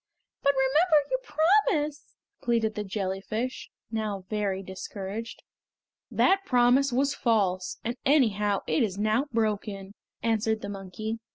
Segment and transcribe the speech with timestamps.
[0.41, 1.19] "But remember your
[1.77, 5.43] promise!" pleaded the jellyfish, now very discouraged.
[6.09, 9.93] "That promise was false, and anyhow it is now broken!"
[10.23, 11.19] answered the monkey.